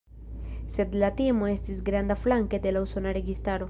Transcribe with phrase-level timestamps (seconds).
[0.77, 3.59] Sed la timo estis granda flanke de la usona registaro.